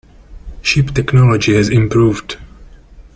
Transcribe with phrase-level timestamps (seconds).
[0.63, 2.37] Ship technology has improved.